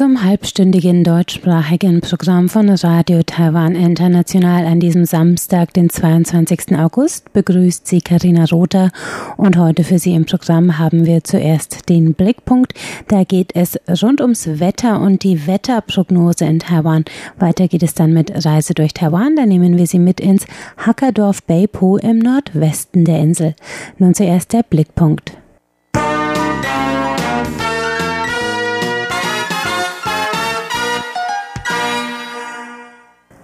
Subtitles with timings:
[0.00, 6.74] Zum halbstündigen deutschsprachigen Programm von Radio Taiwan International an diesem Samstag, den 22.
[6.78, 8.92] August, begrüßt sie Karina Rother
[9.36, 12.72] und heute für Sie im Programm haben wir zuerst den Blickpunkt.
[13.08, 17.04] Da geht es rund ums Wetter und die Wetterprognose in Taiwan.
[17.38, 19.36] Weiter geht es dann mit Reise durch Taiwan.
[19.36, 20.46] Da nehmen wir Sie mit ins
[20.78, 23.54] Hackerdorf Beipu im Nordwesten der Insel.
[23.98, 25.36] Nun zuerst der Blickpunkt.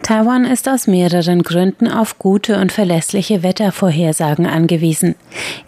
[0.07, 5.17] Taiwan ist aus mehreren Gründen auf gute und verlässliche Wettervorhersagen angewiesen.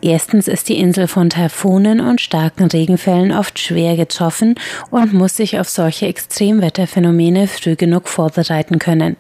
[0.00, 4.54] Erstens ist die Insel von Taifunen und starken Regenfällen oft schwer getroffen
[4.92, 9.16] und muss sich auf solche Extremwetterphänomene früh genug vorbereiten können.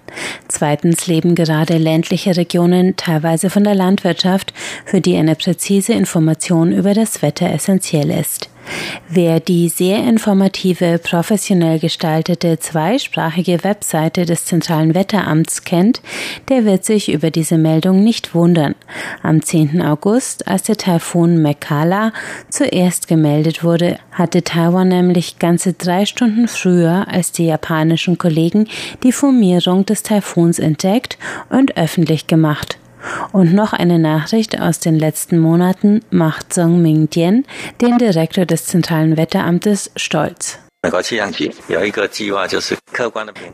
[0.46, 6.94] Zweitens leben gerade ländliche Regionen teilweise von der Landwirtschaft, für die eine präzise Information über
[6.94, 8.50] das Wetter essentiell ist.
[9.08, 16.02] Wer die sehr informative, professionell gestaltete zweisprachige Webseite des Zentralen Wetteramts kennt,
[16.48, 18.74] der wird sich über diese Meldung nicht wundern.
[19.22, 19.82] Am 10.
[19.82, 22.12] August, als der Taifun Mekala
[22.50, 28.68] zuerst gemeldet wurde, hatte Taiwan nämlich ganze drei Stunden früher als die japanischen Kollegen
[29.02, 31.18] die Formierung des Taifuns entdeckt
[31.50, 32.78] und öffentlich gemacht.
[33.32, 37.44] Und noch eine Nachricht aus den letzten Monaten macht Song Ming-Tien,
[37.80, 40.58] den Direktor des Zentralen Wetteramtes, stolz.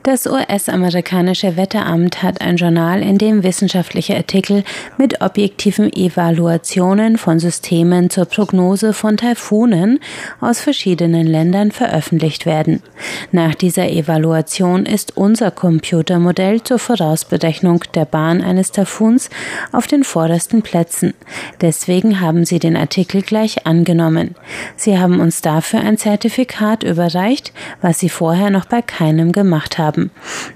[0.02, 4.62] Das US-amerikanische Wetteramt hat ein Journal, in dem wissenschaftliche Artikel
[4.98, 10.00] mit objektiven Evaluationen von Systemen zur Prognose von Taifunen
[10.42, 12.82] aus verschiedenen Ländern veröffentlicht werden.
[13.32, 19.30] Nach dieser Evaluation ist unser Computermodell zur Vorausberechnung der Bahn eines Taifuns
[19.72, 21.14] auf den vordersten Plätzen.
[21.62, 24.34] Deswegen haben Sie den Artikel gleich angenommen.
[24.76, 29.78] Sie haben uns dafür ein Zertifikat über erreicht, was sie vorher noch bei keinem gemacht
[29.78, 30.10] haben.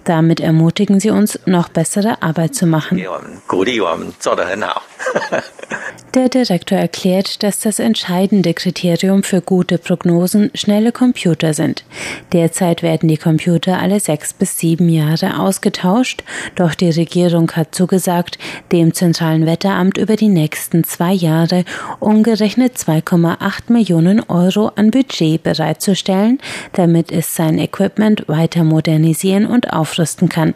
[0.05, 2.99] Damit ermutigen sie uns, noch bessere Arbeit zu machen.
[6.15, 11.85] Der Direktor erklärt, dass das entscheidende Kriterium für gute Prognosen schnelle Computer sind.
[12.33, 18.39] Derzeit werden die Computer alle sechs bis sieben Jahre ausgetauscht, doch die Regierung hat zugesagt,
[18.73, 21.65] dem Zentralen Wetteramt über die nächsten zwei Jahre
[22.01, 26.39] umgerechnet 2,8 Millionen Euro an Budget bereitzustellen,
[26.73, 30.55] damit es sein Equipment weiter modernisieren und aufrüsten kann.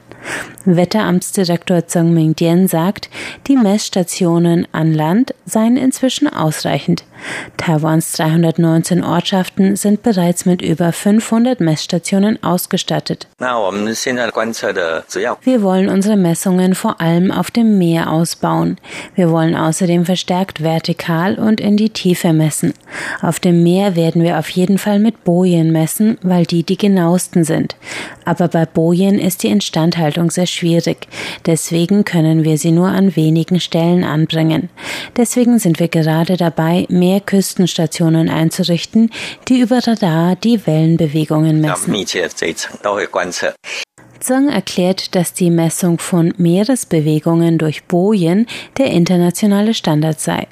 [0.65, 3.09] Wetteramtsdirektor Zhang Ming-Dien sagt,
[3.49, 7.05] die Messstationen an Land seien inzwischen ausreichend.
[7.57, 13.29] Taiwans 319 Ortschaften sind bereits mit über 500 Messstationen ausgestattet.
[15.43, 18.79] Wir wollen unsere Messungen vor allem auf dem Meer ausbauen.
[19.15, 22.75] Wir wollen außerdem verstärkt vertikal und in die Tiefe messen.
[23.21, 27.45] Auf dem Meer werden wir auf jeden Fall mit Bojen messen, weil die die genauesten
[27.45, 27.77] sind.
[28.25, 31.09] Aber bei Bojen ist die Instandhaltung sehr schwierig.
[31.47, 34.71] Deswegen können wir sie nur an wenigen Stellen anbringen.
[35.17, 39.11] Deswegen sind wir gerade dabei, mehr Küstenstationen einzurichten,
[39.49, 41.93] die über Radar die Wellenbewegungen messen.
[44.23, 48.47] Zhang erklärt, dass die Messung von Meeresbewegungen durch Bojen
[48.79, 50.47] der internationale Standard sei.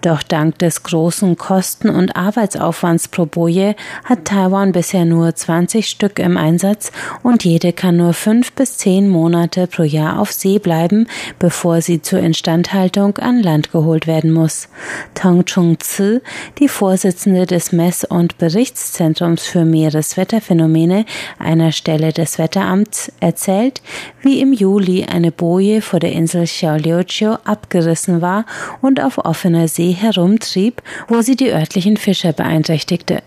[0.00, 6.20] Doch dank des großen Kosten- und Arbeitsaufwands pro Boje hat Taiwan bisher nur 20 Stück
[6.20, 6.92] im Einsatz
[7.24, 11.08] und jede kann nur fünf bis zehn Monate pro Jahr auf See bleiben,
[11.40, 14.68] bevor sie zur Instandhaltung an Land geholt werden muss.
[15.14, 16.20] Tang Chung-Tzu,
[16.60, 21.04] die Vorsitzende des Mess- und Berichtszentrums für Meereswetterphänomene,
[21.40, 23.82] einer Stelle des Wetteramts, erzählt,
[24.22, 28.46] wie im Juli eine Boje vor der Insel Xiaoliuqiu abgerissen war
[28.82, 33.22] und auf offener See herumtrieb, wo sie die örtlichen Fischer beeinträchtigte.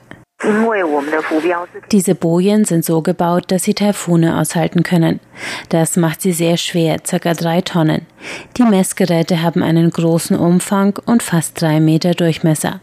[1.91, 5.19] Diese Bojen sind so gebaut, dass sie Taifune aushalten können.
[5.67, 7.33] Das macht sie sehr schwer, ca.
[7.33, 8.05] drei Tonnen.
[8.55, 12.79] Die Messgeräte haben einen großen Umfang und fast drei Meter Durchmesser.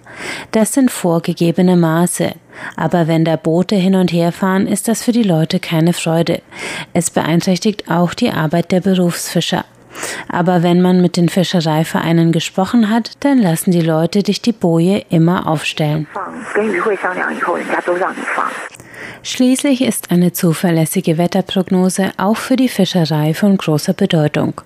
[0.50, 2.32] Das sind vorgegebene Maße.
[2.76, 6.42] Aber wenn da Boote hin und her fahren, ist das für die Leute keine Freude.
[6.92, 9.64] Es beeinträchtigt auch die Arbeit der Berufsfischer.
[10.28, 15.04] Aber wenn man mit den Fischereivereinen gesprochen hat, dann lassen die Leute dich die Boje
[15.10, 16.06] immer aufstellen.
[19.22, 24.60] Schließlich ist eine zuverlässige Wetterprognose auch für die Fischerei von großer Bedeutung.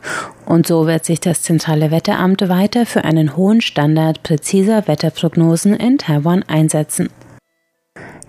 [0.45, 5.99] Und so wird sich das Zentrale Wetteramt weiter für einen hohen Standard präziser Wetterprognosen in
[5.99, 7.09] Taiwan einsetzen.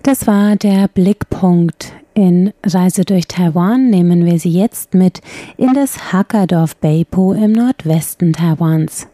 [0.02, 1.92] Das war der Blickpunkt.
[2.14, 5.22] In Reise durch Taiwan nehmen wir Sie jetzt mit
[5.56, 9.06] in das Hackerdorf Beipo im Nordwesten Taiwans.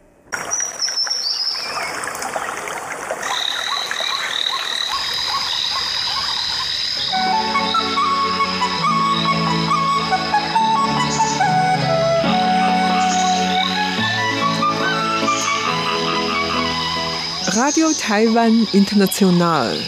[17.54, 19.78] Radio Taiwan International.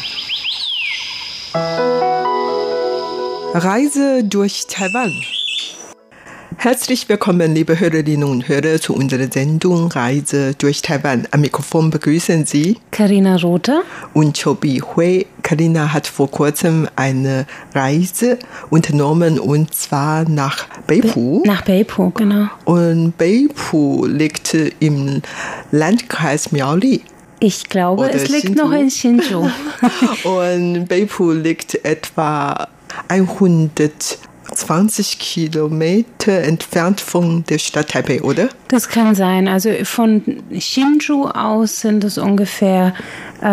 [3.54, 5.12] Reise durch Taiwan.
[6.56, 11.26] Herzlich willkommen, liebe Hörerinnen und Hörer, zu unserer Sendung Reise durch Taiwan.
[11.32, 13.82] Am Mikrofon begrüßen Sie Karina Rother
[14.14, 15.26] und Chobi Hui.
[15.42, 18.38] Karina hat vor kurzem eine Reise
[18.70, 21.42] unternommen und zwar nach Beipu.
[21.44, 22.48] Nach Beipu, genau.
[22.66, 25.22] Und Beipu liegt im
[25.72, 27.02] Landkreis Miaoli.
[27.40, 28.62] Ich glaube, Oder es liegt Shinju.
[28.62, 29.48] noch in Shinju.
[30.24, 32.68] und Beipu liegt etwa
[33.08, 38.48] 120 Kilometer entfernt von der Stadt Taipei, oder?
[38.68, 39.48] Das kann sein.
[39.48, 42.94] Also von Shinju aus sind es ungefähr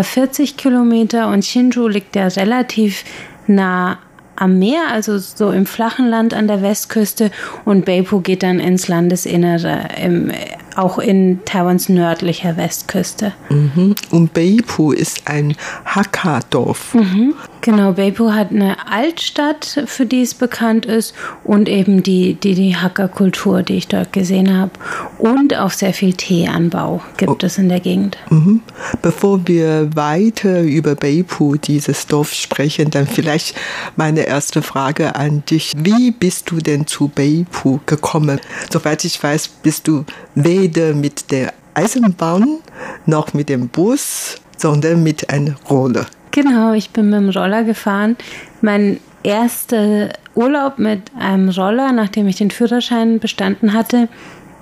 [0.01, 3.03] 40 äh, Kilometer und Shinju liegt ja relativ
[3.47, 3.99] nah
[4.37, 7.31] am Meer, also so im flachen Land an der Westküste
[7.65, 10.31] und Beipu geht dann ins Landesinnere, im,
[10.75, 13.33] auch in Taiwans nördlicher Westküste.
[13.49, 13.95] Mhm.
[14.11, 15.55] Und Beipu ist ein
[15.85, 16.93] Hakka-Dorf.
[16.93, 17.33] Mhm.
[17.61, 22.77] Genau, Beipu hat eine Altstadt, für die es bekannt ist und eben die, die, die
[22.77, 24.71] Hakka-Kultur, die ich dort gesehen habe.
[25.17, 27.45] Und auch sehr viel Teeanbau gibt oh.
[27.45, 28.17] es in der Gegend.
[28.29, 28.61] Mhm.
[29.01, 33.55] Bevor wir weiter über Beipu, dieses Dorf, sprechen, dann vielleicht
[33.95, 35.73] meine erste Frage an dich.
[35.75, 38.39] Wie bist du denn zu Beipu gekommen?
[38.71, 42.59] Soweit ich weiß, bist du weder mit der Eisenbahn
[43.05, 46.05] noch mit dem Bus, sondern mit einer Roller.
[46.31, 48.15] Genau, ich bin mit dem Roller gefahren.
[48.61, 54.07] Mein erster Urlaub mit einem Roller, nachdem ich den Führerschein bestanden hatte,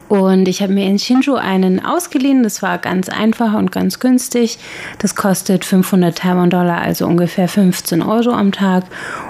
[0.07, 2.43] und ich habe mir in Shinju einen ausgeliehen.
[2.43, 4.59] Das war ganz einfach und ganz günstig.
[4.99, 8.83] Das kostet 500 Taiwan-Dollar, also ungefähr 15 Euro am Tag.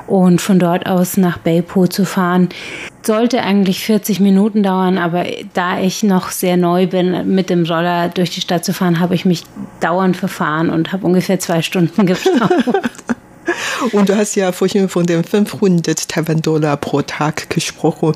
[0.08, 2.50] Und von dort aus nach Beipo zu fahren,
[3.04, 4.98] sollte eigentlich 40 Minuten dauern.
[4.98, 9.00] Aber da ich noch sehr neu bin, mit dem Roller durch die Stadt zu fahren,
[9.00, 9.44] habe ich mich
[9.80, 12.52] dauernd verfahren und habe ungefähr zwei Stunden gebraucht.
[13.94, 18.14] Und du hast ja vorhin von den 500 Taiwan-Dollar pro Tag gesprochen.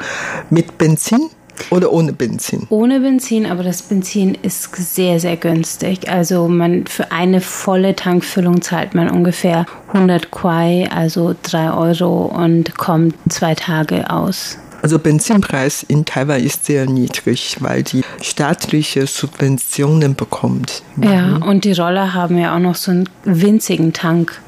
[0.49, 1.29] Mit Benzin?
[1.69, 2.67] Oder ohne Benzin?
[2.69, 6.09] Ohne Benzin, aber das Benzin ist sehr, sehr günstig.
[6.09, 12.77] Also man für eine volle Tankfüllung zahlt man ungefähr 100 Kwai, also 3 Euro und
[12.77, 14.57] kommt zwei Tage aus.
[14.81, 20.83] Also Benzinpreis in Taiwan ist sehr niedrig, weil die staatliche Subventionen bekommt.
[21.01, 24.41] Ja, und die Roller haben ja auch noch so einen winzigen Tank.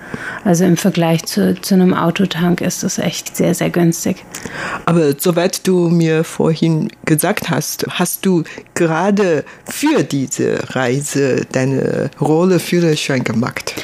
[0.44, 4.24] Also im Vergleich zu, zu einem Autotank ist das echt sehr, sehr günstig.
[4.86, 8.44] Aber soweit du mir vorhin gesagt hast, hast du
[8.74, 13.76] gerade für diese Reise deine Rolle Führerschein gemacht?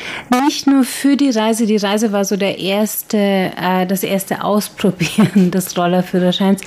[0.46, 1.66] Nicht nur für die Reise.
[1.66, 6.62] Die Reise war so der erste, äh, das erste Ausprobieren des Rollerführerscheins.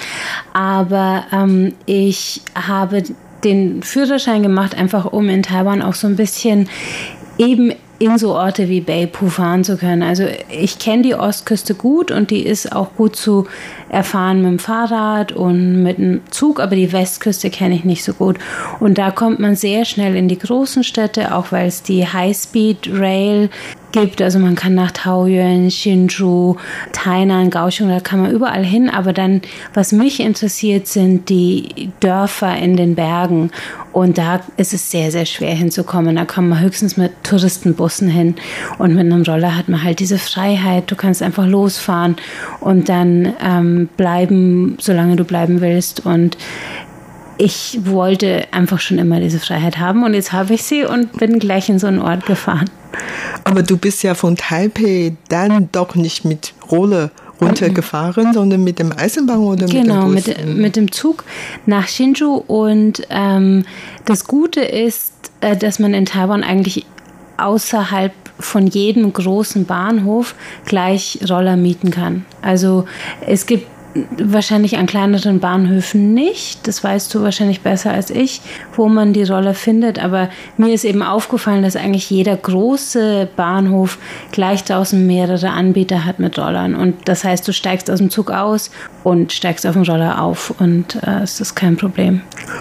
[0.53, 3.03] Aber ähm, ich habe
[3.45, 6.69] den Führerschein gemacht, einfach um in Taiwan auch so ein bisschen
[7.39, 10.03] eben in so Orte wie Beipu fahren zu können.
[10.03, 13.47] Also ich kenne die Ostküste gut und die ist auch gut zu
[13.91, 18.15] erfahren mit dem Fahrrad und mit dem Zug, aber die Westküste kenne ich nicht so
[18.15, 18.39] gut.
[18.81, 22.89] Und da kommt man sehr schnell in die großen Städte, auch weil es die High-Speed
[22.91, 23.51] Rail
[23.93, 24.23] gibt.
[24.23, 26.57] Also man kann nach Taoyuan, Hsinchu,
[26.93, 28.91] Tainan, Kaohsiung, da kann man überall hin.
[28.91, 29.43] Aber dann,
[29.75, 33.51] was mich interessiert, sind die Dörfer in den Bergen.
[33.93, 36.17] Und da ist es sehr, sehr schwer hinzukommen.
[36.17, 38.37] Da kommt man höchstens mit Touristenbussen hin.
[38.79, 40.91] Und mit einem Roller hat man halt diese Freiheit.
[40.91, 42.17] Du kannst einfach losfahren
[42.61, 46.07] und dann ähm, bleiben, solange du bleiben willst.
[46.07, 46.37] Und
[47.41, 51.39] ich wollte einfach schon immer diese Freiheit haben und jetzt habe ich sie und bin
[51.39, 52.69] gleich in so einen Ort gefahren.
[53.45, 58.93] Aber du bist ja von Taipei dann doch nicht mit Rolle runtergefahren, sondern mit dem
[58.93, 60.37] Eisenbahn oder genau, mit dem Bus?
[60.37, 61.25] Genau, mit, mit dem Zug
[61.67, 62.35] nach Shinju.
[62.47, 63.65] Und ähm,
[64.05, 66.87] das Gute ist, äh, dass man in Taiwan eigentlich
[67.39, 72.25] außerhalb von jedem großen Bahnhof gleich Roller mieten kann.
[72.43, 72.87] Also
[73.27, 73.67] es gibt
[74.19, 76.69] Wahrscheinlich an kleineren Bahnhöfen nicht.
[76.69, 78.41] Das weißt du wahrscheinlich besser als ich,
[78.77, 79.99] wo man die Roller findet.
[79.99, 83.99] Aber mir ist eben aufgefallen, dass eigentlich jeder große Bahnhof
[84.31, 86.77] gleich draußen mehrere Anbieter hat mit Rollern.
[86.77, 88.71] Und das heißt, du steigst aus dem Zug aus
[89.03, 90.55] und steigst auf den Roller auf.
[90.59, 92.21] Und äh, es ist kein Problem.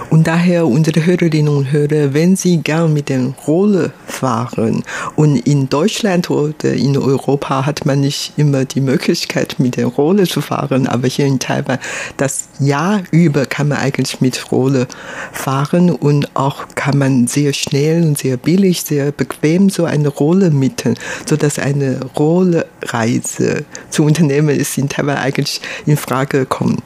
[0.09, 4.83] Und daher unsere Hörerinnen und Hörer, wenn Sie gern mit dem Roller fahren
[5.15, 10.25] und in Deutschland oder in Europa hat man nicht immer die Möglichkeit, mit der Roller
[10.25, 11.80] zu fahren, aber hier in Taiwan,
[12.18, 14.88] das Jahr über kann man eigentlich mit Rolle
[15.32, 20.52] fahren und auch kann man sehr schnell und sehr billig, sehr bequem so eine Rolle
[20.52, 20.96] mieten,
[21.26, 26.82] sodass eine Rollereise zu unternehmen ist in Taiwan eigentlich in Frage kommt.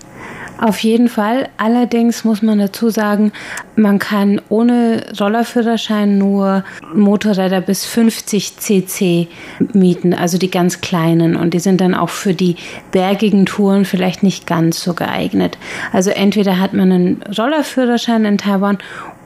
[0.63, 1.49] Auf jeden Fall.
[1.57, 3.33] Allerdings muss man dazu sagen,
[3.75, 6.63] man kann ohne Rollerführerschein nur
[6.95, 9.27] Motorräder bis 50 cc
[9.73, 11.35] mieten, also die ganz kleinen.
[11.35, 12.55] Und die sind dann auch für die
[12.93, 15.57] bergigen Touren vielleicht nicht ganz so geeignet.
[15.91, 18.77] Also entweder hat man einen Rollerführerschein in Taiwan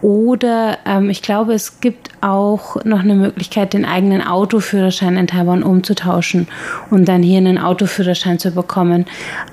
[0.02, 5.62] oder ähm, ich glaube, es gibt auch noch eine Möglichkeit, den eigenen Autoführerschein in Taiwan
[5.62, 6.48] umzutauschen
[6.90, 9.06] und dann hier einen Autoführerschein zu bekommen.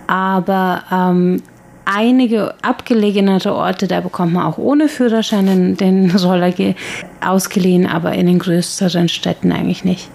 [0.07, 1.43] Aber ähm,
[1.85, 6.53] einige abgelegenere Orte, da bekommt man auch ohne Führerschein den, den Roller
[7.21, 10.09] ausgeliehen, aber in den größeren Städten eigentlich nicht.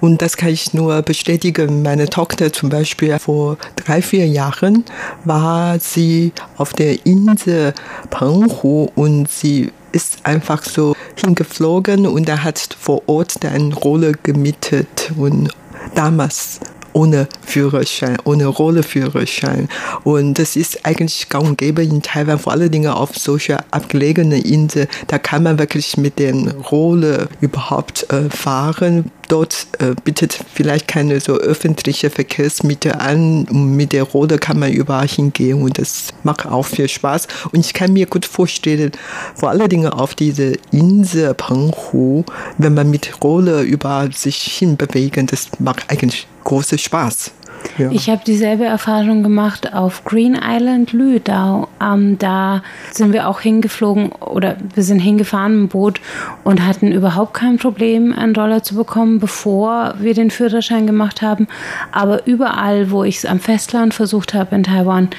[0.00, 1.82] Und das kann ich nur bestätigen.
[1.82, 4.84] Meine Tochter zum Beispiel vor drei, vier Jahren
[5.24, 7.72] war sie auf der Insel
[8.10, 15.12] Penghu und sie ist einfach so hingeflogen und er hat vor Ort eine Rolle gemietet
[15.16, 15.50] und
[15.94, 16.60] damals
[16.96, 19.68] ohne Führerschein, ohne Rolleführerschein.
[20.02, 24.40] Und das ist eigentlich gang und gäbe in Taiwan, vor allen Dingen auf solcher abgelegenen
[24.40, 24.88] Insel.
[25.06, 29.10] Da kann man wirklich mit den Rolle überhaupt äh, fahren.
[29.28, 33.46] Dort äh, bietet vielleicht keine so öffentliche Verkehrsmittel an.
[33.50, 37.28] Mit der Rolle kann man überall hingehen und das macht auch viel Spaß.
[37.52, 38.92] Und ich kann mir gut vorstellen,
[39.34, 42.24] vor allen Dingen auf diese Insel Penghu,
[42.56, 47.32] wenn man mit Rolle überall sich hinbewegen, das macht eigentlich großen Spaß.
[47.78, 47.90] Ja.
[47.90, 51.68] Ich habe dieselbe Erfahrung gemacht auf Green Island Lüdau.
[51.82, 52.62] Ähm, da
[52.92, 56.00] sind wir auch hingeflogen oder wir sind hingefahren im Boot
[56.44, 61.48] und hatten überhaupt kein Problem, einen Dollar zu bekommen, bevor wir den Führerschein gemacht haben.
[61.90, 65.10] Aber überall, wo ich es am Festland versucht habe in Taiwan,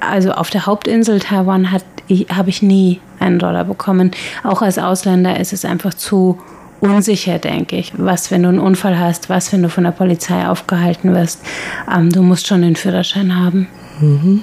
[0.00, 4.10] also auf der Hauptinsel Taiwan, habe ich nie einen Dollar bekommen.
[4.44, 6.38] Auch als Ausländer ist es einfach zu
[6.82, 7.92] unsicher, denke ich.
[7.96, 11.40] Was, wenn du einen Unfall hast, was, wenn du von der Polizei aufgehalten wirst.
[11.90, 13.68] Ähm, du musst schon den Führerschein haben.
[14.00, 14.42] Mhm.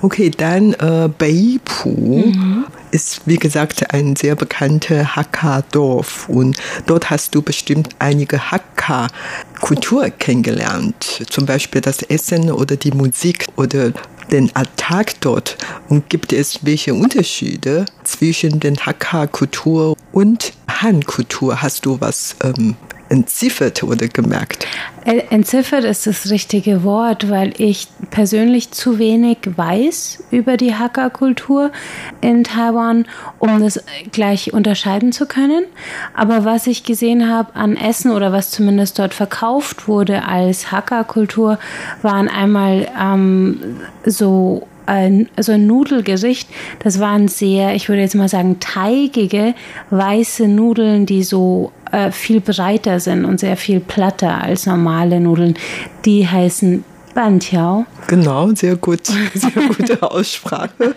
[0.00, 2.64] Okay, dann äh, Beipu mhm.
[2.90, 11.22] ist wie gesagt ein sehr bekannter Hakka-Dorf und dort hast du bestimmt einige Hakka-Kultur kennengelernt,
[11.28, 13.92] zum Beispiel das Essen oder die Musik oder
[14.30, 15.56] den Alltag dort
[15.88, 21.62] und gibt es welche Unterschiede zwischen den Hakka-Kultur und Han-Kultur?
[21.62, 22.76] Hast du was ähm,
[23.14, 24.66] entziffert oder gemerkt?
[25.04, 31.70] Äh, entziffert ist das richtige Wort, weil ich persönlich zu wenig weiß über die Hakka-Kultur
[32.20, 33.06] in Taiwan,
[33.38, 35.64] um das gleich unterscheiden zu können.
[36.12, 41.58] Aber was ich gesehen habe an Essen oder was zumindest dort verkauft wurde als Hakka-Kultur,
[42.02, 46.48] waren einmal ähm, so ein, so ein Nudelgericht.
[46.80, 49.54] Das waren sehr, ich würde jetzt mal sagen, teigige
[49.90, 55.54] weiße Nudeln, die so äh, viel breiter sind und sehr viel platter als normale Nudeln.
[56.04, 57.86] Die heißen Bantiao.
[58.08, 59.06] Genau, sehr gut.
[59.34, 60.70] Sehr gute Aussprache.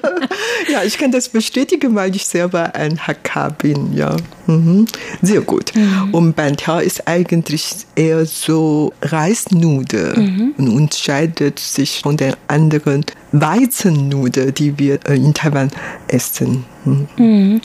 [0.72, 4.18] ja, ich kann das bestätigen, weil ich selber ein Hakka bin, ja.
[4.48, 4.88] Mhm.
[5.22, 5.74] Sehr gut.
[5.76, 6.14] Mhm.
[6.14, 10.54] Und Bantiao ist eigentlich eher so Reisnude mhm.
[10.58, 15.70] und unterscheidet sich von den anderen Weizennudeln, die wir äh, in Taiwan
[16.08, 16.66] essen.
[16.86, 17.08] Mhm.
[17.18, 17.62] mhm.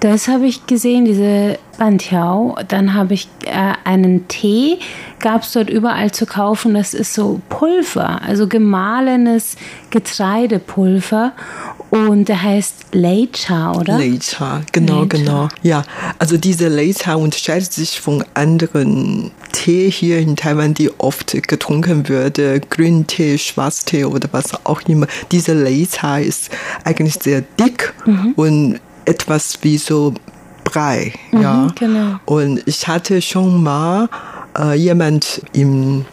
[0.00, 2.56] Das habe ich gesehen, diese Bantiao.
[2.68, 4.78] Dann habe ich äh, einen Tee,
[5.18, 6.74] gab es dort überall zu kaufen.
[6.74, 9.56] Das ist so Pulver, also gemahlenes
[9.90, 11.32] Getreidepulver.
[11.90, 13.98] Und der heißt Leicha, oder?
[13.98, 15.08] Leicha, genau, Leicha.
[15.08, 15.48] genau.
[15.62, 15.82] Ja,
[16.18, 22.40] also diese Leicha unterscheidet sich von anderen Tee hier in Taiwan, die oft getrunken wird.
[22.70, 25.01] Grüntee, Schwarztee oder was auch immer.
[25.30, 26.50] Diese Leicha ist
[26.84, 28.32] eigentlich sehr dick mhm.
[28.36, 30.14] und etwas wie so
[30.64, 31.12] Brei.
[31.32, 31.68] Mhm, ja.
[31.74, 32.20] Genau.
[32.24, 34.08] Und ich hatte schon mal
[34.58, 36.04] äh, jemand im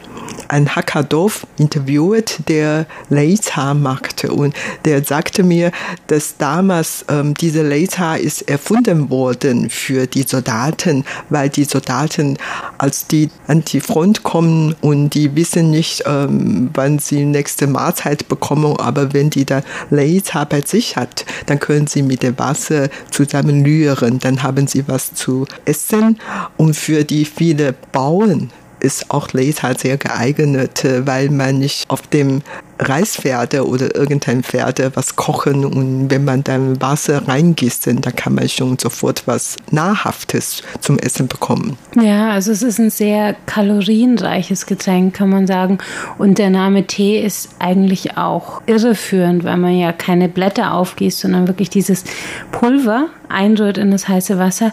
[0.49, 4.31] ein Hackerdorf interviewt, der Leitha machte.
[4.31, 5.71] Und der sagte mir,
[6.07, 12.37] dass damals ähm, diese Leitha ist erfunden worden für die Soldaten, weil die Soldaten,
[12.77, 18.27] als die an die Front kommen und die wissen nicht, ähm, wann sie nächste Mahlzeit
[18.27, 22.89] bekommen, aber wenn die dann Leitha bei sich hat, dann können sie mit dem Wasser
[23.11, 26.19] zusammen rühren, dann haben sie was zu essen
[26.57, 32.41] und für die viele Bauern ist auch Laser sehr geeignet, weil man nicht auf dem
[32.81, 38.47] Reispferde oder irgendein Pferde was kochen und wenn man dann Wasser reingießt, dann kann man
[38.47, 41.77] schon sofort was Nahrhaftes zum Essen bekommen.
[42.01, 45.79] Ja, also es ist ein sehr kalorienreiches Getränk, kann man sagen.
[46.17, 51.47] Und der Name Tee ist eigentlich auch irreführend, weil man ja keine Blätter aufgießt, sondern
[51.47, 52.05] wirklich dieses
[52.53, 54.71] Pulver einrührt in das heiße Wasser.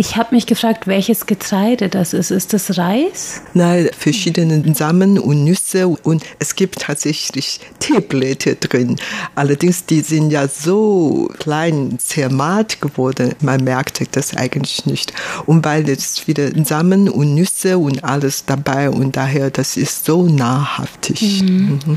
[0.00, 2.30] Ich habe mich gefragt, welches Getreide das ist.
[2.30, 3.42] Ist das Reis?
[3.52, 8.94] Nein, verschiedene Samen und Nüsse und es gibt tatsächlich Teeblätter drin.
[9.34, 13.34] Allerdings, die sind ja so klein, zermahlt geworden.
[13.40, 15.12] Man merkt das eigentlich nicht.
[15.46, 20.28] Und weil es wieder Samen und Nüsse und alles dabei und daher, das ist so
[20.28, 21.42] nahrhaftig.
[21.42, 21.80] Mhm.
[21.84, 21.96] Mhm.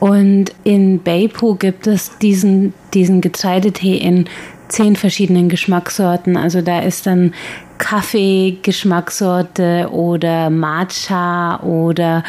[0.00, 4.26] Und in Beipu gibt es diesen, diesen Getreidetee in
[4.72, 6.36] zehn verschiedenen Geschmackssorten.
[6.36, 7.32] Also da ist dann
[7.78, 12.24] Kaffee-Geschmackssorte oder Matcha oder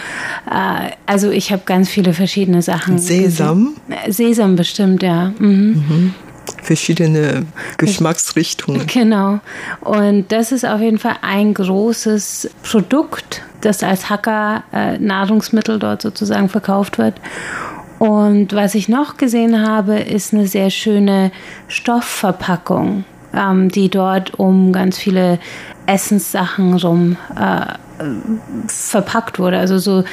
[0.50, 2.98] äh, also ich habe ganz viele verschiedene Sachen.
[2.98, 3.74] Sesam?
[4.10, 5.34] Sesam bestimmt, ja.
[5.38, 5.84] Mhm.
[5.88, 6.14] Mhm.
[6.62, 7.46] Verschiedene
[7.78, 8.88] Geschmacksrichtungen.
[8.88, 9.40] Genau.
[9.82, 16.50] Und das ist auf jeden Fall ein großes Produkt, das als Hacker-Nahrungsmittel äh, dort sozusagen
[16.50, 17.14] verkauft wird.
[18.04, 21.32] Und was ich noch gesehen habe, ist eine sehr schöne
[21.70, 25.40] Stoffverpackung, ähm, die dort um ganz viele
[25.86, 27.66] Essenssachen rum äh,
[28.68, 29.58] verpackt wurde.
[29.58, 30.04] Also so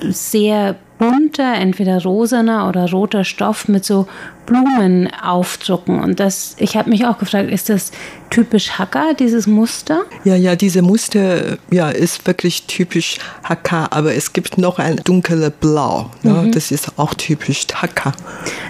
[0.00, 4.08] sehr bunter, entweder rosaner oder roter Stoff mit so
[4.46, 6.00] Blumen aufdrucken.
[6.00, 7.90] Und das, ich habe mich auch gefragt, ist das
[8.30, 10.04] typisch Hakka, dieses Muster?
[10.24, 15.52] Ja, ja, diese Muster ja, ist wirklich typisch Hakka, aber es gibt noch ein dunkles
[15.60, 16.10] Blau.
[16.22, 16.32] Ne?
[16.32, 16.52] Mhm.
[16.52, 18.12] Das ist auch typisch Hakka.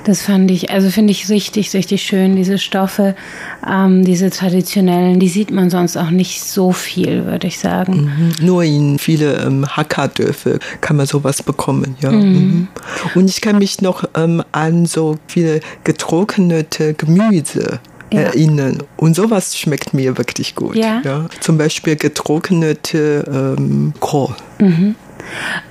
[0.04, 3.14] Das fand ich, also finde ich richtig, richtig schön, diese Stoffe,
[3.68, 8.32] ähm, diese traditionellen, die sieht man sonst auch nicht so viel, würde ich sagen.
[8.38, 8.46] Mhm.
[8.46, 12.10] Nur in viele ähm, Hakka-Dörfer kann man sowas bekommen, ja.
[12.10, 12.18] Mhm.
[12.22, 12.68] mhm.
[13.14, 17.80] Und ich kann mich noch ähm, an so viele getrocknete Gemüse
[18.12, 18.20] ja.
[18.20, 18.78] erinnern.
[18.96, 20.76] Und sowas schmeckt mir wirklich gut.
[20.76, 21.00] Ja.
[21.04, 21.26] ja.
[21.40, 23.24] Zum Beispiel getrocknete
[23.58, 24.34] ähm, Kohl.
[24.58, 24.94] Mhm.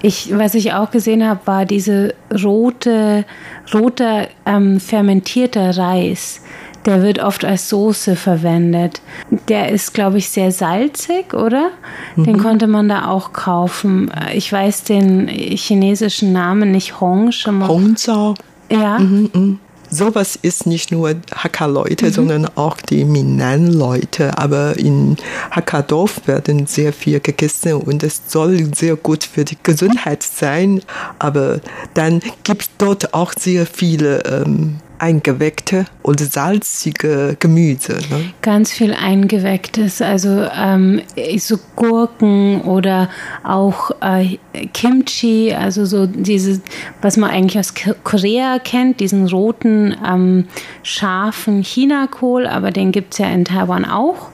[0.01, 3.25] Ich, was ich auch gesehen habe, war diese rote,
[3.73, 6.41] roter ähm, fermentierter Reis.
[6.85, 9.01] Der wird oft als Soße verwendet.
[9.47, 11.71] Der ist, glaube ich, sehr salzig, oder?
[12.15, 12.23] Mhm.
[12.25, 14.11] Den konnte man da auch kaufen.
[14.33, 17.31] Ich weiß den chinesischen Namen nicht, Hong.
[17.31, 18.35] Hongzhao.
[18.69, 18.99] Ja.
[18.99, 19.57] Mhm, mh
[19.89, 22.11] sowas ist nicht nur Hakka-Leute, mhm.
[22.11, 24.37] sondern auch die Minan-Leute.
[24.37, 25.17] Aber in
[25.51, 30.81] Hakka-Dorf werden sehr viel gegessen und es soll sehr gut für die Gesundheit sein.
[31.19, 31.59] Aber
[31.93, 37.99] dann gibt es dort auch sehr viele ähm, eingeweckte und salzige Gemüse.
[38.09, 38.33] Ne?
[38.41, 41.01] Ganz viel eingewecktes, also ähm,
[41.37, 43.09] so Gurken oder
[43.43, 44.37] auch äh,
[44.73, 46.59] Kimchi, also so diese,
[47.03, 50.47] was man eigentlich aus Korea kennt, diesen roten, ähm,
[50.81, 54.29] scharfen Chinakohl, aber den gibt es ja in Taiwan auch.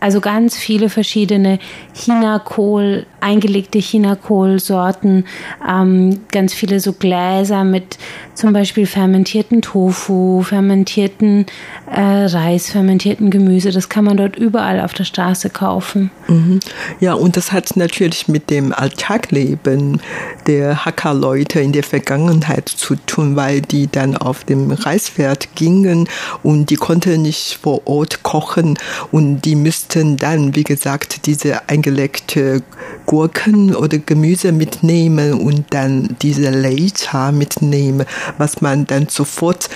[0.00, 1.58] Also ganz viele verschiedene
[1.94, 5.24] Chinakohl, eingelegte Chinakohlsorten,
[5.66, 7.96] ähm, ganz viele so Gläser mit
[8.34, 10.09] zum Beispiel fermentierten Tofu,
[10.42, 11.46] fermentierten
[11.90, 13.70] äh, Reis, fermentierten Gemüse.
[13.70, 16.10] Das kann man dort überall auf der Straße kaufen.
[16.28, 16.60] Mhm.
[17.00, 20.00] Ja, und das hat natürlich mit dem Alltagleben
[20.46, 26.08] der Hacker-Leute in der Vergangenheit zu tun, weil die dann auf dem Reisfeld gingen
[26.42, 28.78] und die konnten nicht vor Ort kochen
[29.12, 32.62] und die müssten dann, wie gesagt, diese eingelegte
[33.06, 38.06] Gurken oder Gemüse mitnehmen und dann diese Leiter mitnehmen,
[38.38, 39.68] was man dann sofort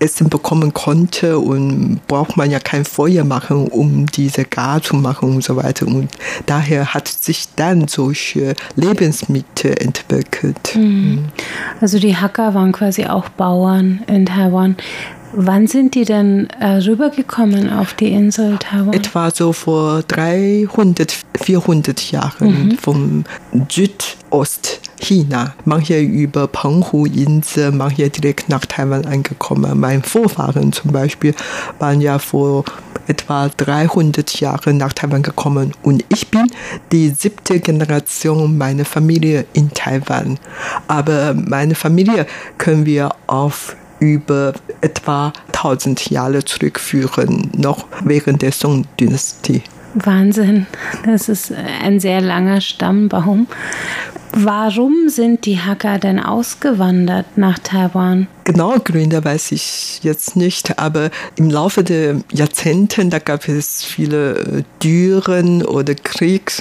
[0.00, 5.34] Essen bekommen konnte und braucht man ja kein Feuer machen, um diese gar zu machen
[5.36, 5.86] und so weiter.
[5.86, 6.08] Und
[6.46, 10.74] daher hat sich dann solche Lebensmittel entwickelt.
[10.74, 11.26] Mhm.
[11.80, 14.76] Also die Hacker waren quasi auch Bauern in Taiwan.
[15.32, 18.94] Wann sind die denn äh, rübergekommen auf die Insel Taiwan?
[18.94, 22.78] Etwa so vor 300, 400 Jahren mhm.
[22.78, 23.24] vom
[24.98, 25.54] Südostchina.
[25.64, 29.78] Manche über Penghu-Insel, manche direkt nach Taiwan angekommen.
[29.78, 31.34] Mein Vorfahren zum Beispiel
[31.78, 32.64] waren ja vor
[33.06, 36.46] etwa 300 Jahre nach Taiwan gekommen und ich bin
[36.92, 40.38] die siebte Generation meiner Familie in Taiwan.
[40.88, 42.26] Aber meine Familie
[42.58, 49.62] können wir auf über etwa 1000 Jahre zurückführen, noch während der Song-Dynastie.
[49.94, 50.66] Wahnsinn,
[51.04, 53.48] das ist ein sehr langer Stammbaum.
[54.32, 58.26] Warum sind die Hakka denn ausgewandert nach Taiwan?
[58.44, 64.38] Genau Gründe weiß ich jetzt nicht, aber im Laufe der Jahrzehnte, da gab es viele
[64.38, 66.52] äh, Dürren oder Krieg,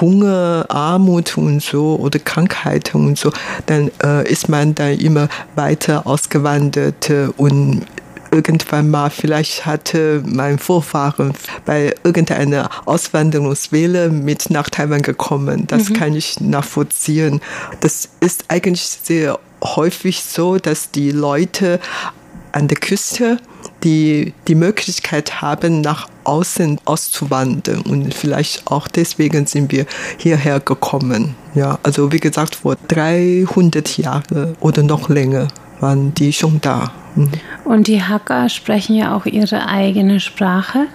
[0.00, 3.30] Hunger, Armut und so oder Krankheiten und so.
[3.66, 7.86] Dann äh, ist man da immer weiter ausgewandert und
[8.30, 11.32] irgendwann mal, vielleicht hatte mein Vorfahren
[11.64, 15.66] bei irgendeiner Auswanderungswelle mit nach Taiwan gekommen.
[15.66, 15.94] Das mhm.
[15.94, 17.40] kann ich nachvollziehen.
[17.80, 21.80] Das ist eigentlich sehr häufig so, dass die Leute
[22.52, 23.38] an der Küste
[23.84, 27.82] die die Möglichkeit haben, nach außen auszuwandern.
[27.82, 29.86] Und vielleicht auch deswegen sind wir
[30.16, 31.34] hierher gekommen.
[31.54, 35.48] Ja, also wie gesagt, vor 300 Jahren oder noch länger
[35.80, 36.92] waren die schon da.
[37.14, 37.30] Mhm.
[37.64, 40.86] Und die Hacker sprechen ja auch ihre eigene Sprache.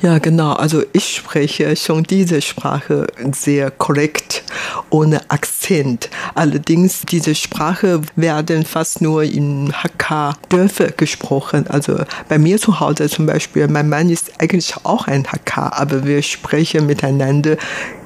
[0.00, 0.52] Ja, genau.
[0.52, 4.44] Also ich spreche schon diese Sprache sehr korrekt,
[4.90, 6.08] ohne Akzent.
[6.34, 11.66] Allerdings, diese Sprache werden fast nur in Hakka-Dörfer gesprochen.
[11.68, 16.04] Also bei mir zu Hause zum Beispiel, mein Mann ist eigentlich auch ein Hakka, aber
[16.04, 17.56] wir sprechen miteinander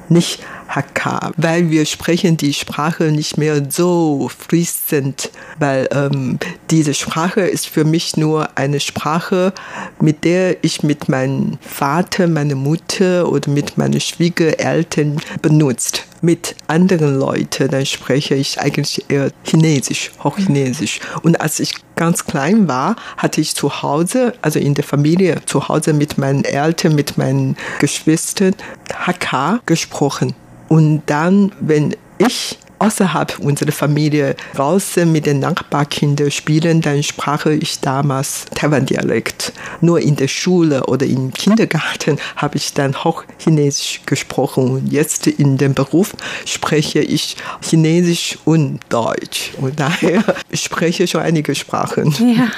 [0.09, 0.39] nicht
[0.75, 5.29] Hakka, weil wir sprechen die Sprache nicht mehr so fließend,
[5.59, 9.53] weil ähm, diese Sprache ist für mich nur eine Sprache,
[9.99, 16.05] mit der ich mit meinem Vater, meiner Mutter oder mit meinen Schwiegereltern benutzt.
[16.21, 20.99] Mit anderen Leuten, dann spreche ich eigentlich eher Chinesisch, Hochchinesisch.
[21.23, 25.67] Und als ich ganz klein war, hatte ich zu Hause, also in der Familie, zu
[25.67, 28.55] Hause mit meinen Eltern, mit meinen Geschwistern
[28.93, 30.35] Hakka gesprochen.
[30.71, 37.79] Und dann, wenn ich außerhalb unserer Familie draußen mit den Nachbarkindern spielen, dann sprach ich
[37.79, 39.53] damals Taiwan-Dialekt.
[39.81, 44.71] Nur in der Schule oder im Kindergarten habe ich dann Hochchinesisch gesprochen.
[44.71, 46.13] Und jetzt in dem Beruf
[46.45, 49.51] spreche ich Chinesisch und Deutsch.
[49.61, 52.11] Und daher spreche ich schon einige Sprachen.
[52.35, 52.49] Ja,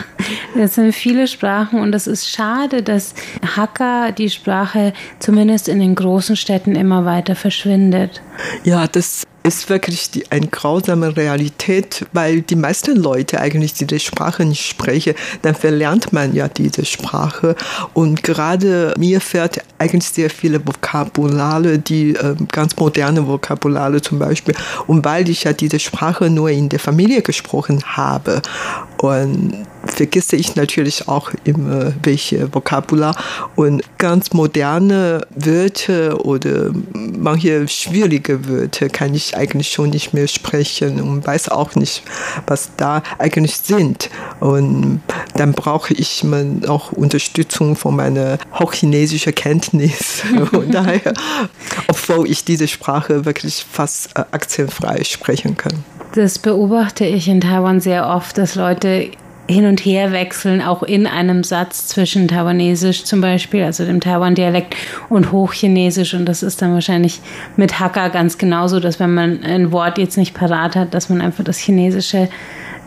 [0.55, 3.13] das sind viele Sprachen und es ist schade, dass
[3.55, 8.21] Hakka, die Sprache, zumindest in den großen Städten immer weiter verschwindet.
[8.63, 14.45] Ja, das ist wirklich die, eine grausame Realität, weil die meisten Leute eigentlich diese Sprache
[14.45, 17.55] nicht sprechen, dann verlernt man ja diese Sprache.
[17.93, 24.55] Und gerade mir fährt eigentlich sehr viele Vokabulare, die äh, ganz moderne Vokabulare zum Beispiel.
[24.87, 28.41] Und weil ich ja diese Sprache nur in der Familie gesprochen habe
[28.97, 33.15] und vergesse ich natürlich auch immer welche Vokabular
[33.55, 41.01] und ganz moderne Wörter oder manche schwierige Wörter kann ich eigentlich schon nicht mehr sprechen
[41.01, 42.03] und weiß auch nicht,
[42.47, 44.09] was da eigentlich sind.
[44.39, 45.01] Und
[45.35, 46.23] dann brauche ich
[46.67, 50.23] auch Unterstützung von meiner hochchinesischen Kenntnis.
[50.51, 51.13] und daher,
[51.87, 55.83] obwohl ich diese Sprache wirklich fast äh, akzentfrei sprechen kann.
[56.15, 59.09] Das beobachte ich in Taiwan sehr oft, dass Leute
[59.47, 64.75] hin und her wechseln, auch in einem Satz zwischen Taiwanesisch zum Beispiel, also dem Taiwan-Dialekt
[65.09, 66.13] und Hochchinesisch.
[66.13, 67.19] Und das ist dann wahrscheinlich
[67.57, 71.19] mit Hakka ganz genauso, dass wenn man ein Wort jetzt nicht parat hat, dass man
[71.19, 72.29] einfach das Chinesische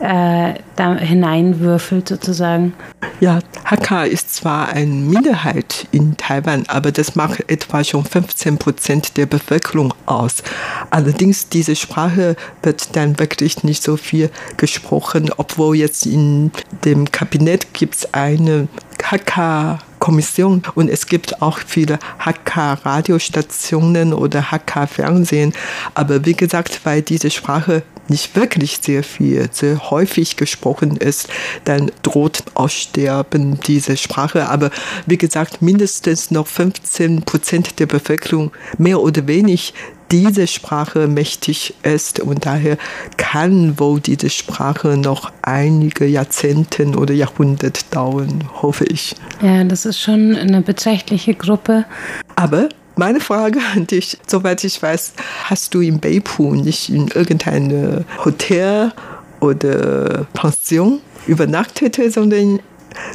[0.00, 2.74] äh, da hineinwürfelt sozusagen.
[3.20, 9.16] Ja, Hakka ist zwar eine Minderheit in Taiwan, aber das macht etwa schon 15 Prozent
[9.16, 10.42] der Bevölkerung aus.
[10.90, 16.50] Allerdings diese Sprache wird dann wirklich nicht so viel gesprochen, obwohl jetzt in
[16.84, 18.68] dem Kabinett gibt es eine
[19.02, 25.52] Hakka Kommission und es gibt auch viele Hakka-Radiostationen oder Hakka-Fernsehen.
[25.94, 31.28] Aber wie gesagt, weil diese Sprache nicht wirklich sehr viel, sehr häufig gesprochen ist,
[31.64, 34.48] dann droht Aussterben diese Sprache.
[34.48, 34.70] Aber
[35.06, 39.72] wie gesagt, mindestens noch 15 Prozent der Bevölkerung mehr oder weniger
[40.10, 42.78] diese Sprache mächtig ist und daher
[43.16, 49.16] kann wohl diese Sprache noch einige Jahrzehnte oder Jahrhunderte dauern, hoffe ich.
[49.42, 51.84] Ja, das ist schon eine beträchtliche Gruppe.
[52.36, 55.12] Aber meine Frage an dich, soweit ich weiß,
[55.44, 58.92] hast du in Beipu nicht in irgendeinem Hotel
[59.40, 62.60] oder Pension übernachtet, sondern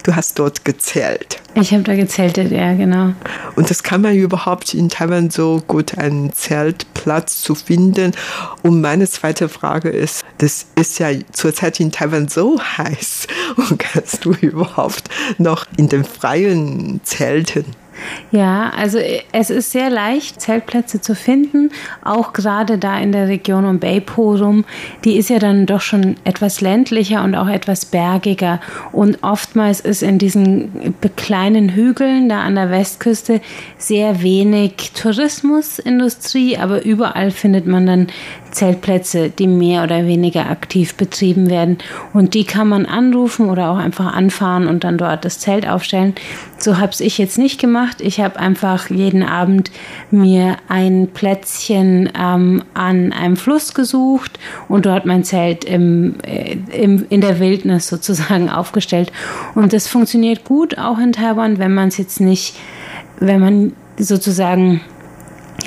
[0.03, 1.41] du hast dort gezählt.
[1.55, 3.13] Ich habe da gezeltet, ja, genau.
[3.55, 8.13] Und das kann man überhaupt in Taiwan so gut einen Zeltplatz zu finden.
[8.61, 13.27] Und meine zweite Frage ist, das ist ja zurzeit in Taiwan so heiß.
[13.57, 17.65] Und kannst du überhaupt noch in den freien Zelten
[18.31, 18.99] ja, also
[19.31, 21.71] es ist sehr leicht, Zeltplätze zu finden,
[22.03, 24.65] auch gerade da in der Region um Beipo rum.
[25.03, 28.59] Die ist ja dann doch schon etwas ländlicher und auch etwas bergiger.
[28.91, 33.41] Und oftmals ist in diesen kleinen Hügeln da an der Westküste
[33.77, 38.07] sehr wenig Tourismusindustrie, aber überall findet man dann
[38.51, 41.77] Zeltplätze, die mehr oder weniger aktiv betrieben werden.
[42.13, 46.15] Und die kann man anrufen oder auch einfach anfahren und dann dort das Zelt aufstellen.
[46.57, 48.01] So habe ich jetzt nicht gemacht.
[48.01, 49.71] Ich habe einfach jeden Abend
[50.11, 57.05] mir ein Plätzchen ähm, an einem Fluss gesucht und dort mein Zelt im, äh, im,
[57.09, 59.11] in der Wildnis sozusagen aufgestellt.
[59.55, 62.55] Und das funktioniert gut auch in Taiwan, wenn man es jetzt nicht,
[63.19, 64.81] wenn man sozusagen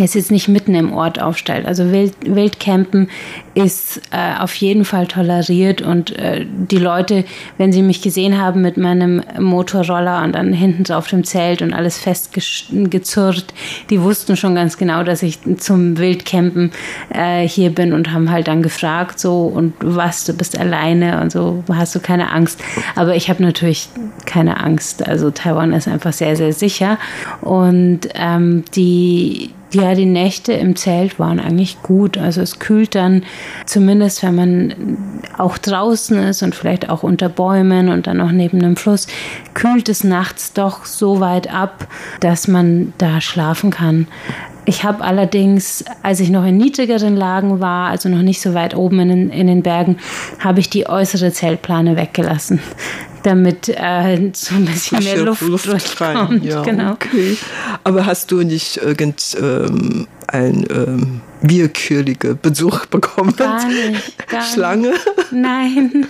[0.01, 1.67] es jetzt nicht mitten im Ort aufstellt.
[1.67, 3.09] Also Wild, Wildcampen
[3.55, 7.25] ist äh, auf jeden Fall toleriert und äh, die Leute,
[7.57, 11.63] wenn sie mich gesehen haben mit meinem Motorroller und dann hinten so auf dem Zelt
[11.63, 13.55] und alles festgezurrt,
[13.91, 16.73] die wussten schon ganz genau, dass ich zum Wildcampen
[17.11, 21.31] äh, hier bin und haben halt dann gefragt so und was, du bist alleine und
[21.31, 22.61] so, hast du keine Angst.
[22.97, 23.89] Aber ich habe natürlich
[24.27, 25.07] keine Angst.
[25.07, 26.99] Also Taiwan ist einfach sehr, sehr sicher
[27.41, 32.19] und ähm, die ja, die Nächte im Zelt waren eigentlich gut.
[32.19, 33.25] Also es kühlt dann,
[33.67, 34.99] zumindest wenn man
[35.37, 39.07] auch draußen ist und vielleicht auch unter Bäumen und dann auch neben einem Fluss,
[39.53, 41.89] kühlt es nachts doch so weit ab,
[42.21, 44.07] dass man da schlafen kann.
[44.67, 48.75] Ich habe allerdings, als ich noch in niedrigeren Lagen war, also noch nicht so weit
[48.75, 49.99] oben in den, in den Bergen,
[50.39, 52.61] habe ich die äußere Zeltplane weggelassen
[53.25, 56.45] damit äh, so ein bisschen Frische mehr Luft, Luft durchkommt.
[56.45, 56.93] Ja, genau.
[56.93, 57.37] Okay.
[57.83, 63.35] Aber hast du nicht irgend ähm, ein ähm, willkürlicher Besuch bekommen?
[63.37, 64.29] Gar nicht.
[64.29, 64.95] Gar Schlange?
[65.31, 66.07] Nein.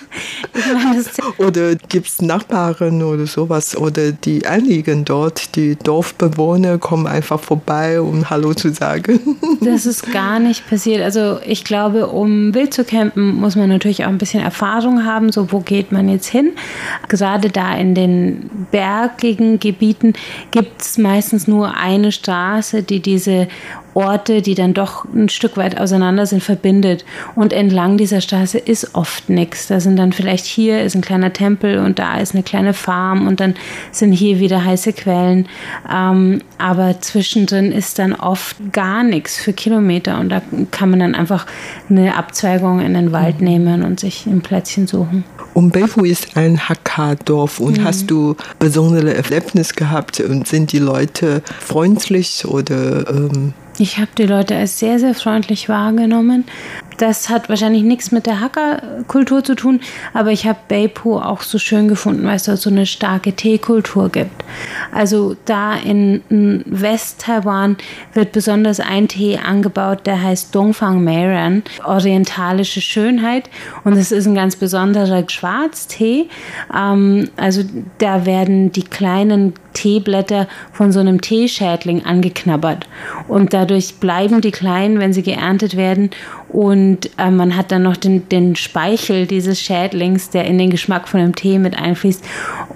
[1.38, 3.76] oder gibt es Nachbarn oder sowas?
[3.76, 9.20] Oder die Anliegen dort, die Dorfbewohner kommen einfach vorbei, um Hallo zu sagen?
[9.60, 11.02] das ist gar nicht passiert.
[11.02, 15.32] Also ich glaube, um wild zu campen, muss man natürlich auch ein bisschen Erfahrung haben.
[15.32, 16.52] So, wo geht man jetzt hin?
[17.08, 20.14] Gerade da in den bergigen Gebieten
[20.50, 23.48] gibt es meistens nur eine Straße, die diese
[23.94, 27.04] Orte, die dann doch ein Stück weit auseinander sind, verbindet.
[27.34, 29.68] Und entlang dieser Straße ist oft nichts.
[29.68, 33.26] Da sind dann vielleicht hier ist ein kleiner Tempel und da ist eine kleine Farm
[33.26, 33.54] und dann
[33.92, 35.48] sind hier wieder heiße Quellen.
[35.92, 41.14] Ähm, aber zwischendrin ist dann oft gar nichts für Kilometer und da kann man dann
[41.14, 41.46] einfach
[41.88, 43.46] eine Abzweigung in den Wald mhm.
[43.46, 45.24] nehmen und sich ein Plätzchen suchen.
[45.54, 47.84] Umbefu ist ein Hakka-Dorf und mhm.
[47.84, 54.26] hast du besondere Erlebnisse gehabt und sind die Leute freundlich oder ähm ich habe die
[54.26, 56.44] Leute als sehr, sehr freundlich wahrgenommen.
[56.98, 59.80] Das hat wahrscheinlich nichts mit der Hacker-Kultur zu tun,
[60.12, 64.08] aber ich habe Beipu auch so schön gefunden, weil es da so eine starke Teekultur
[64.08, 64.44] gibt.
[64.92, 66.22] Also da in
[66.66, 67.76] West-Taiwan
[68.12, 73.50] wird besonders ein Tee angebaut, der heißt Dongfang Meiran, orientalische Schönheit.
[73.84, 76.28] Und es ist ein ganz besonderer Schwarztee.
[76.74, 77.62] Ähm, also
[77.98, 82.86] da werden die kleinen Teeblätter von so einem Teeschädling angeknabbert.
[83.28, 86.10] Und dadurch bleiben die kleinen, wenn sie geerntet werden.
[86.54, 91.08] Und äh, man hat dann noch den, den Speichel dieses Schädlings, der in den Geschmack
[91.08, 92.24] von dem Tee mit einfließt.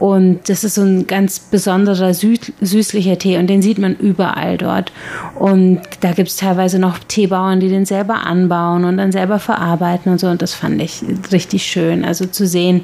[0.00, 4.58] Und das ist so ein ganz besonderer süß, süßlicher Tee und den sieht man überall
[4.58, 4.90] dort.
[5.36, 10.10] Und da gibt es teilweise noch Teebauern, die den selber anbauen und dann selber verarbeiten
[10.10, 10.26] und so.
[10.26, 12.04] Und das fand ich richtig schön.
[12.04, 12.82] Also zu sehen,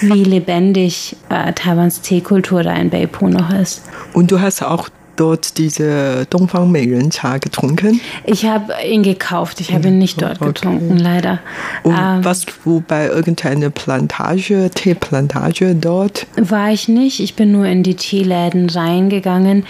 [0.00, 3.82] wie lebendig äh, Taiwans Teekultur da in Beipu noch ist.
[4.12, 8.00] Und du hast auch dort diese Dongfang Meiren-Cha getrunken?
[8.24, 10.46] Ich habe ihn gekauft, ich habe ihn nicht dort okay.
[10.46, 11.40] getrunken, leider.
[11.82, 16.26] Und ähm, warst du bei irgendeiner Plantage, Teeplantage dort?
[16.36, 19.66] War ich nicht, ich bin nur in die Teeläden reingegangen.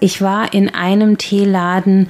[0.00, 2.08] Ich war in einem Teeladen,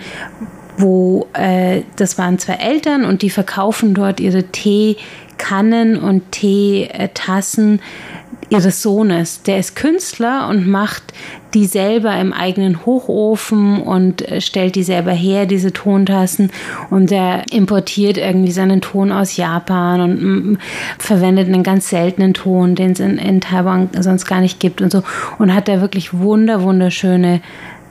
[0.76, 7.80] wo äh, das waren zwei Eltern und die verkaufen dort ihre Teekannen und Teetassen
[8.48, 9.42] ihres Sohnes.
[9.42, 11.02] Der ist Künstler und macht
[11.54, 16.50] die selber im eigenen Hochofen und äh, stellt die selber her, diese Tontassen.
[16.90, 20.58] Und er importiert irgendwie seinen Ton aus Japan und mm,
[20.98, 24.90] verwendet einen ganz seltenen Ton, den es in, in Taiwan sonst gar nicht gibt und
[24.90, 25.02] so.
[25.38, 27.40] Und hat da wirklich wunder, wunderschöne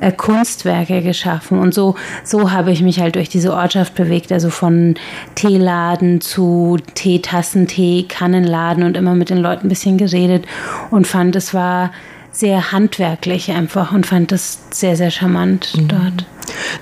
[0.03, 1.59] äh, Kunstwerke geschaffen.
[1.59, 4.95] Und so, so habe ich mich halt durch diese Ortschaft bewegt, also von
[5.35, 10.45] Teeladen zu Teetassen, Tee, Kannenladen und immer mit den Leuten ein bisschen geredet
[10.91, 11.91] und fand, es war
[12.31, 15.87] sehr handwerklich einfach und fand das sehr, sehr charmant mhm.
[15.87, 16.25] dort.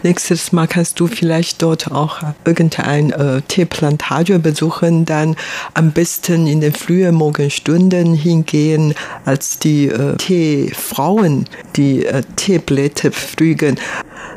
[0.04, 5.36] Nächstes Mal kannst du vielleicht dort auch irgendein äh, Teeplantage besuchen, dann
[5.74, 8.94] am besten in den frühen Morgenstunden hingehen,
[9.26, 11.46] als die äh, Teefrauen
[11.76, 13.80] die äh, Teeblätter pflügen,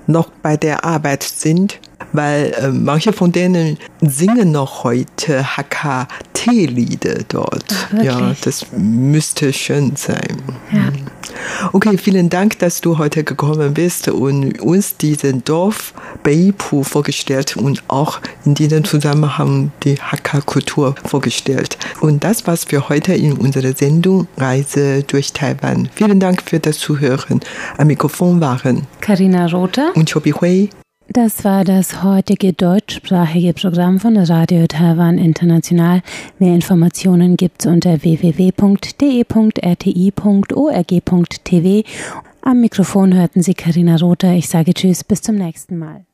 [0.07, 1.79] noch bei der Arbeit sind
[2.15, 7.65] weil äh, manche von denen singen noch heute Hakka-T-Lieder dort.
[7.93, 10.43] Ach, ja, das müsste schön sein.
[10.73, 10.93] Ja.
[11.73, 17.83] Okay, vielen Dank, dass du heute gekommen bist und uns diesen Dorf Beipu vorgestellt und
[17.89, 21.79] auch in diesem Zusammenhang die Hakka-Kultur vorgestellt.
[22.01, 25.89] Und das war's für heute in unserer Sendung Reise durch Taiwan.
[25.95, 27.41] Vielen Dank für das Zuhören.
[27.79, 30.71] Am Mikrofon waren Karina Rother und Chobi Hui.
[31.09, 36.01] Das war das heutige deutschsprachige Programm von Radio Taiwan International.
[36.39, 38.65] Mehr Informationen gibt's unter www.de.rti.org.tv.
[42.47, 44.35] Am Mikrofon hörten Sie Karina Rother.
[44.35, 46.05] Ich sage Tschüss, bis zum nächsten Mal.